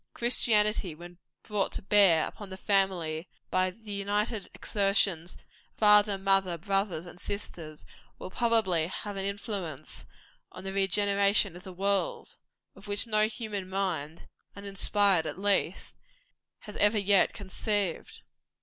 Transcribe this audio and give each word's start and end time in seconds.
Christianity, 0.15 0.95
when 0.95 1.19
brought 1.43 1.71
to 1.73 1.83
bear 1.83 2.25
upon 2.25 2.49
the 2.49 2.57
family 2.57 3.29
by 3.51 3.69
the 3.69 3.91
united 3.91 4.49
exertions 4.55 5.35
of 5.35 5.41
father, 5.77 6.17
mother, 6.17 6.57
brothers 6.57 7.05
and 7.05 7.19
sisters, 7.19 7.85
will 8.17 8.31
probably 8.31 8.87
have 8.87 9.15
an 9.15 9.25
influence 9.25 10.07
on 10.51 10.63
the 10.63 10.73
regeneration 10.73 11.55
of 11.55 11.61
the 11.63 11.71
world, 11.71 12.35
of 12.75 12.87
which 12.87 13.05
no 13.05 13.27
human 13.27 13.69
mind 13.69 14.27
uninspired 14.55 15.27
at 15.27 15.37
least 15.37 15.95
has 16.61 16.75
ever 16.77 16.97
yet 16.97 17.31
conceived. 17.33 18.21